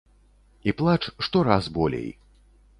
[0.71, 0.97] І плач
[1.27, 2.11] штораз болей.